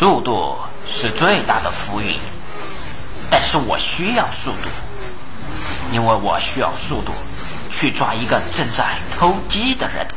[0.00, 0.56] 速度
[0.88, 2.18] 是最大的浮云，
[3.30, 4.68] 但是我需要速度，
[5.92, 7.12] 因为我需要速度
[7.70, 10.08] 去抓一个正在偷鸡的人。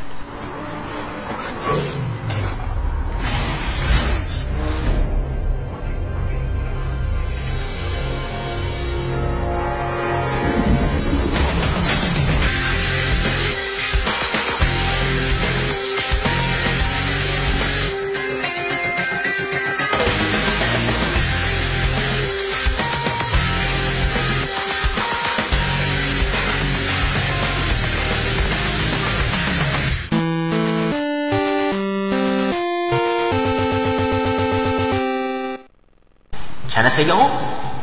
[36.83, 37.29] 强的声优，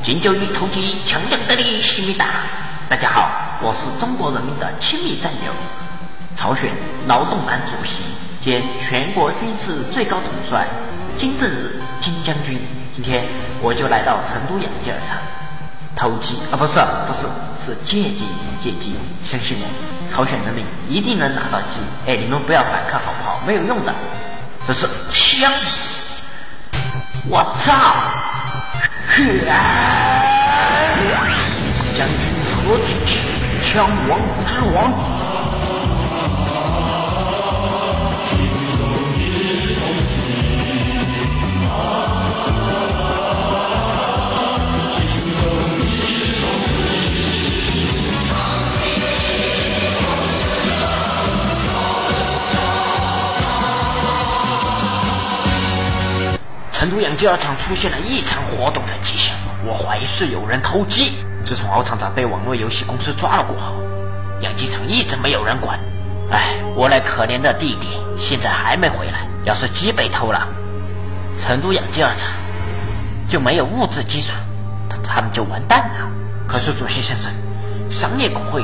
[0.02, 2.26] 金九与突击强强的力，西米达。
[2.86, 3.30] 大家好，
[3.62, 5.52] 我是中国人民的亲密战友，
[6.36, 6.70] 朝鲜
[7.06, 8.02] 劳动党主席
[8.44, 10.66] 兼全国军事最高统帅
[11.16, 12.60] 金正日金将军。
[12.94, 13.24] 今天
[13.62, 15.16] 我就来到成都养鸡场
[15.96, 17.24] 偷鸡啊，不是不是
[17.64, 18.26] 是借鸡
[18.62, 18.94] 借鸡。
[19.24, 21.80] 相信我，朝鲜人民一定能拿到鸡。
[22.06, 23.40] 哎，你们不要反抗好不好？
[23.46, 23.94] 没有用的，
[24.66, 25.50] 这是枪。
[27.30, 28.19] 我操！
[31.94, 33.18] 将军何止，
[33.60, 35.19] 枪王之王。
[57.00, 61.16] 养鸡二场出现了异常活动的迹象，我怀疑是有人偷鸡。
[61.44, 63.74] 自从敖厂长被网络游戏公司抓了过后，
[64.42, 65.78] 养鸡场一直没有人管。
[66.30, 69.26] 哎，我那可怜的弟弟现在还没回来。
[69.44, 70.46] 要是鸡被偷了，
[71.38, 72.30] 成都养鸡二厂
[73.28, 74.36] 就没有物质基础，
[74.88, 76.10] 他他们就完蛋了。
[76.46, 77.32] 可是主席先生，
[77.90, 78.62] 商业工会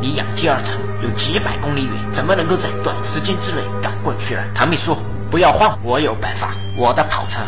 [0.00, 4.42] 离养鸡二厂有几百公里远，怎么能够在短时间之内赶过去呢？
[4.54, 4.96] 唐秘书。
[5.30, 6.50] 不要慌，我有办法。
[6.76, 7.40] 我的跑车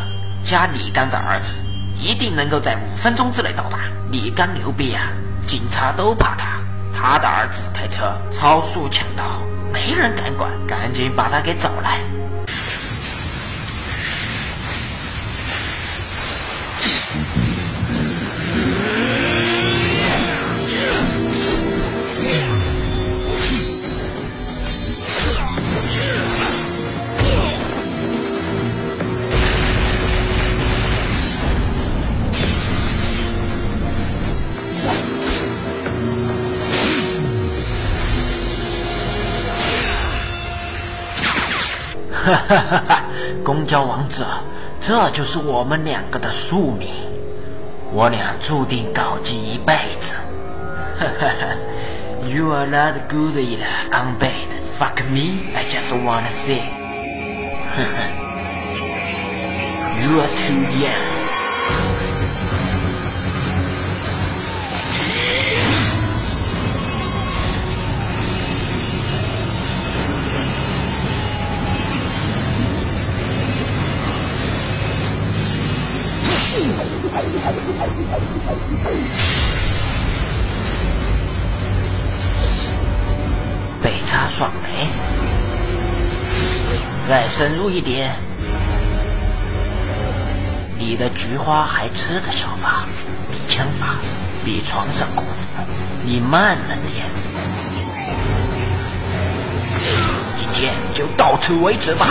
[0.44, 1.62] 加李刚的儿子，
[1.98, 3.78] 一定能够在五分钟之内到达。
[4.10, 5.08] 李刚牛逼啊，
[5.46, 6.60] 警察都怕他。
[6.92, 11.98] 他的儿子开车超速抢道，没人敢管，赶紧把他给找来。
[42.48, 43.04] 哈哈哈
[43.44, 44.26] 公交王者，
[44.80, 46.88] 这就是我们两个的宿命，
[47.92, 50.14] 我俩注定搞基一辈子。
[50.98, 51.56] 哈哈哈
[52.28, 54.48] ！You are not good enough, I'm bad.
[54.78, 56.60] Fuck me, I just wanna say.，You
[60.20, 61.23] are too young.
[84.06, 84.88] 擦爽没？
[87.06, 88.14] 再深入一点，
[90.78, 92.86] 你的菊花还吃得消吧？
[93.30, 93.96] 比枪法，
[94.44, 95.62] 比床上功夫，
[96.04, 97.06] 你慢了点。
[100.38, 102.06] 今天就到此为止吧。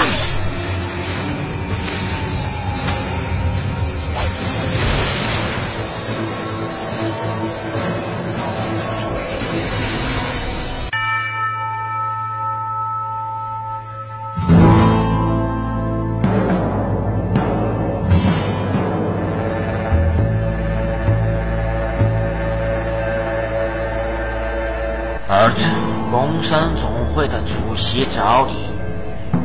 [26.12, 28.68] 工商总会的主席找你，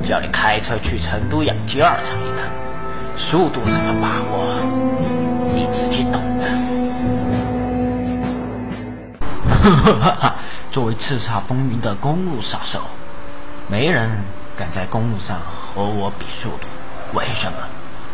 [0.06, 2.44] 叫你开车去成都养鸡二厂一趟，
[3.16, 4.54] 速度怎么把握，
[5.54, 6.48] 你自己懂的。
[9.50, 10.34] 哈哈！
[10.70, 12.80] 作为叱咤风云的公路杀手，
[13.66, 14.10] 没人
[14.56, 15.38] 敢在公路上
[15.74, 16.66] 和我比速度。
[17.14, 17.58] 为什么？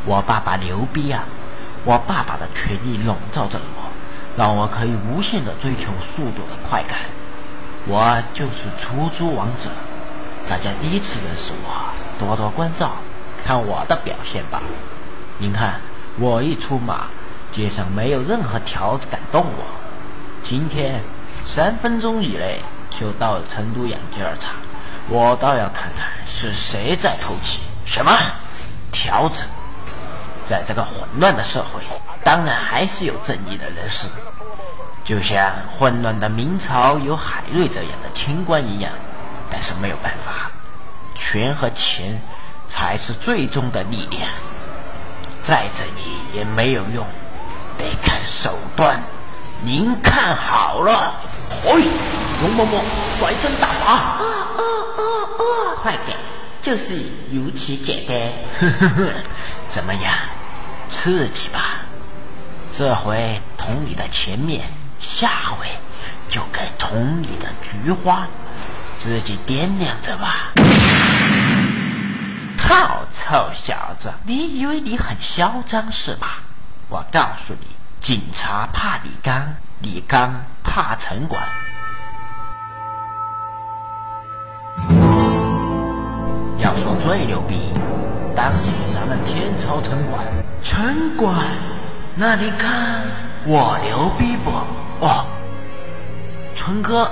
[0.07, 1.25] 我爸爸牛逼啊！
[1.85, 3.91] 我爸爸的权力笼罩着我，
[4.37, 6.99] 让我可以无限的追求速度的快感。
[7.87, 9.69] 我就是出租王者，
[10.49, 12.93] 大家第一次认识我，多多关照，
[13.45, 14.63] 看我的表现吧。
[15.37, 15.81] 您看，
[16.19, 17.09] 我一出马，
[17.53, 19.65] 街上没有任何条子敢动我。
[20.43, 21.03] 今天
[21.47, 22.61] 三分钟以内
[22.99, 24.55] 就到成都养鸡二厂，
[25.11, 27.61] 我倒要看看是谁在偷鸡。
[27.85, 28.11] 什么
[28.91, 29.43] 条子？
[30.47, 31.83] 在这个混乱的社会，
[32.23, 34.07] 当然还是有正义的人士，
[35.05, 38.91] 就像混乱的明朝有海瑞这样的清官一样。
[39.51, 40.51] 但是没有办法，
[41.15, 42.21] 权和钱
[42.69, 44.29] 才是最终的力量，
[45.45, 47.07] 再正义也没有用，
[47.79, 49.01] 得看手段。
[49.63, 51.15] 您看好了，
[51.63, 51.85] 嘿，
[52.41, 52.81] 容嬷嬷
[53.19, 54.25] 甩身大法，哦
[54.57, 54.63] 哦
[54.97, 55.03] 哦
[55.39, 56.19] 哦，快点，
[56.61, 57.01] 就是
[57.31, 58.17] 如此简单。
[58.59, 59.13] 呵呵呵，
[59.69, 60.13] 怎么样，
[60.91, 61.83] 刺激吧？
[62.77, 64.63] 这回同你的前面，
[65.05, 65.29] 下
[65.59, 65.69] 回
[66.29, 68.27] 就该捅你的菊花，
[68.99, 70.53] 自己掂量着吧。
[72.59, 76.43] 好臭小子，你以为你很嚣张是吧？
[76.89, 77.67] 我告诉你。
[78.01, 81.43] 警察怕李刚，李刚怕城管。
[86.59, 87.73] 要说最牛逼，
[88.37, 90.27] 当年咱们天朝城管，
[90.63, 91.47] 城管，
[92.15, 93.05] 那你看
[93.47, 94.51] 我牛逼不？
[95.05, 95.27] 哦，
[96.57, 97.11] 春哥，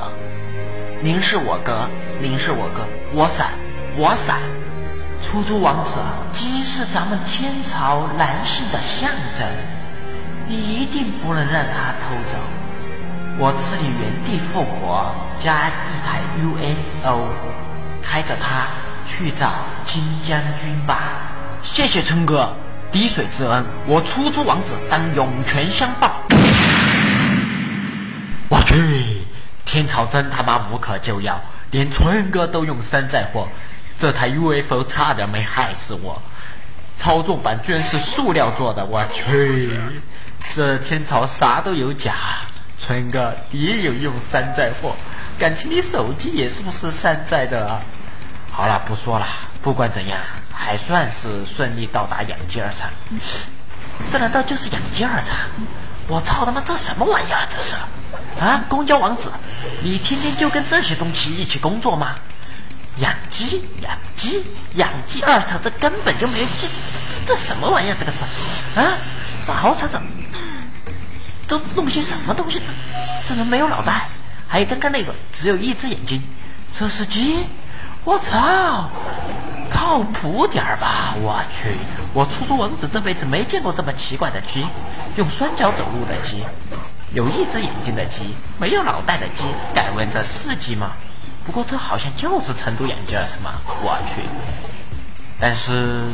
[1.02, 1.86] 您是我哥，
[2.22, 3.50] 您是我哥，我闪，
[3.98, 4.38] 我闪。
[5.20, 5.98] 出租王子，
[6.32, 9.46] 鸡是咱们天朝男性的象征。
[10.48, 12.38] 你一定不能让他偷走，
[13.38, 15.72] 我赐你原地复活加一
[16.02, 17.28] 台 UFO，
[18.02, 18.68] 开着它
[19.06, 19.50] 去找
[19.84, 21.30] 金将军吧。
[21.62, 22.56] 谢谢春哥，
[22.90, 26.21] 滴水之恩，我出租王子当涌泉相报。
[28.72, 29.26] 我去，
[29.66, 33.46] 天朝真他妈无可救药，连春哥都用山寨货，
[33.98, 36.22] 这台 UFO 差点没害死我。
[36.96, 39.78] 操纵板居然是塑料做的，我去！
[40.54, 42.14] 这天朝啥都有假，
[42.78, 44.94] 春哥也有用山寨货，
[45.38, 47.80] 感情你手机也是不是山寨的啊？
[48.50, 49.26] 好了，不说了，
[49.60, 50.19] 不管怎样，
[50.50, 52.88] 还算是顺利到达养鸡二厂。
[54.10, 55.36] 这难道就是养鸡二厂？
[56.08, 57.46] 我操他妈，这什么玩意儿？
[57.50, 57.76] 这是
[58.42, 59.30] 啊，公交王子，
[59.84, 62.16] 你天天就跟这些东西一起工作吗？
[62.96, 64.42] 养鸡，养鸡，
[64.74, 67.96] 养鸡二厂，这根本就没有鸡，这这这什么玩意儿？
[67.96, 68.18] 这个是
[68.74, 68.98] 啊，
[69.46, 70.02] 好厂长。
[71.46, 72.58] 都弄些什么东西？
[72.58, 74.08] 这这人没有脑袋，
[74.48, 76.20] 还有刚刚那个只有一只眼睛，
[76.76, 77.46] 这是鸡？
[78.04, 78.90] 我操！
[79.70, 81.14] 靠谱点儿吧！
[81.22, 81.76] 我去，
[82.12, 84.66] 我出租王子这辈子没见过这么奇怪的鸡，
[85.16, 86.44] 用双脚走路的鸡，
[87.14, 89.44] 有一只眼睛的鸡，没有脑袋的鸡。
[89.74, 90.92] 敢问这是鸡吗？
[91.44, 93.60] 不过这好像就是成都眼镜是吗？
[93.82, 94.22] 我去！
[95.38, 96.08] 但是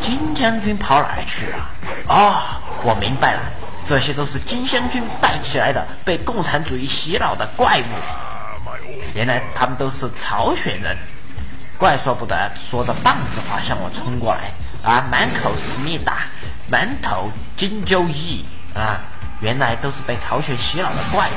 [0.00, 1.70] 金将军跑哪儿去了？
[2.08, 2.42] 哦，
[2.82, 3.40] 我明白了。
[3.84, 8.74] 这些都是金将军带起来的，被共产主义洗脑的怪物。
[9.14, 10.96] 原来他们都是朝鲜人，
[11.78, 14.50] 怪说不得说着棒子话向我冲过来
[14.82, 15.06] 啊！
[15.10, 16.22] 满口思密达，
[16.68, 18.44] 满头金九义
[18.74, 18.98] 啊！
[19.42, 21.32] 原来都是被朝鲜洗脑的怪物。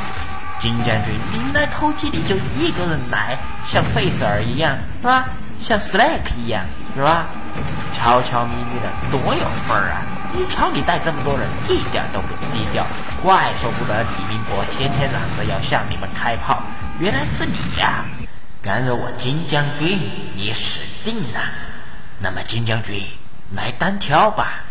[0.57, 5.25] 金将军，你来偷鸡你就一个人来，像费舍尔一样是吧？
[5.59, 6.63] 像 Slack 一样
[6.95, 7.27] 是吧？
[7.93, 10.05] 悄悄咪咪的，多有份儿啊！
[10.31, 12.85] 你瞧你带这么多人，一点都不低调，
[13.23, 16.61] 怪说不得李明博天天嚷着要向你们开炮，
[16.99, 18.05] 原来是你呀！
[18.61, 19.99] 敢惹我金将军，
[20.35, 21.39] 你死定了！
[22.19, 23.03] 那么金将军，
[23.55, 24.64] 来单挑吧！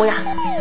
[0.00, 0.14] 子，来打我呀！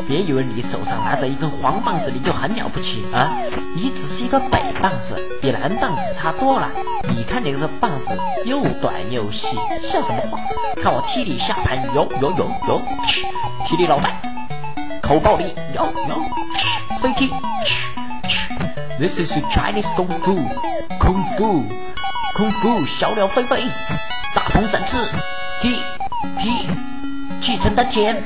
[0.08, 3.32] 别以为你手上拿着一根黄棒子，你就很了不起啊！
[3.76, 6.70] 你只是一个北棒子，比南棒子差多了。
[7.16, 9.48] 你看你这棒子又短又细，
[9.82, 10.40] 像什么话？
[10.82, 12.82] 看我踢你下盘，有有有有，
[13.66, 14.22] 踢你脑袋，
[15.02, 16.22] 口爆你，有有，
[17.02, 17.30] 飞踢
[19.00, 23.64] ，This is Chinese kung fu，kung fu，kung fu，小鸟飞飞，
[24.36, 24.98] 大鹏展翅，
[25.62, 25.76] 踢
[26.42, 26.68] 踢。
[27.42, 28.22] 继承丹田，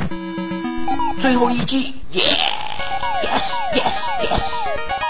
[1.22, 2.22] 最后一击，耶，
[3.24, 5.01] yes yes yes。